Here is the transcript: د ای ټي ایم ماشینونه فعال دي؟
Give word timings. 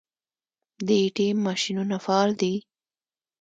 د 0.85 0.87
ای 1.01 1.07
ټي 1.15 1.23
ایم 1.27 1.37
ماشینونه 1.47 1.95
فعال 2.05 2.31
دي؟ 2.41 2.53